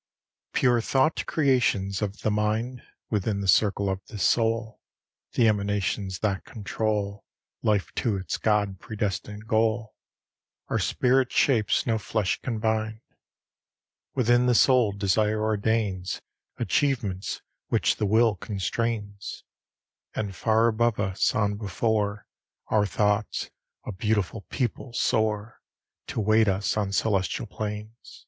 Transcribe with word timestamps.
XLI 0.00 0.60
Pure 0.60 0.80
thought 0.80 1.26
creations 1.26 2.00
of 2.00 2.22
the 2.22 2.30
mind, 2.30 2.80
Within 3.10 3.42
the 3.42 3.46
circle 3.46 3.90
of 3.90 4.00
the 4.06 4.16
soul, 4.18 4.80
The 5.32 5.46
emanations 5.46 6.20
that 6.20 6.46
control 6.46 7.26
Life 7.62 7.92
to 7.96 8.16
its 8.16 8.38
God 8.38 8.78
predestined 8.80 9.46
goal, 9.46 9.92
Are 10.68 10.78
spirit 10.78 11.30
shapes 11.30 11.86
no 11.86 11.98
flesh 11.98 12.40
can 12.40 12.58
bind: 12.60 13.02
Within 14.14 14.46
the 14.46 14.54
soul 14.54 14.92
desire 14.92 15.42
ordains 15.42 16.22
Achievements 16.58 17.42
which 17.68 17.96
the 17.96 18.06
will 18.06 18.36
constrains; 18.36 19.44
And 20.14 20.34
far 20.34 20.68
above 20.68 20.98
us, 20.98 21.34
on 21.34 21.58
before, 21.58 22.26
Our 22.68 22.86
thoughts 22.86 23.50
a 23.84 23.92
beautiful 23.92 24.46
people 24.48 24.94
soar, 24.94 25.60
To 26.06 26.20
wait 26.20 26.48
us 26.48 26.78
on 26.78 26.90
celestial 26.92 27.44
plains. 27.46 28.24